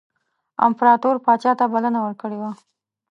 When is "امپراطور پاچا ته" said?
0.67-1.65